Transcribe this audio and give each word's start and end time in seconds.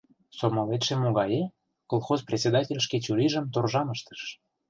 —Сомылетше 0.37 0.95
могае?— 0.95 1.43
колхоз 1.89 2.19
председатель 2.29 2.83
шке 2.85 2.97
чурийжым 3.05 3.45
торжам 3.53 3.87
ыштыш. 3.95 4.21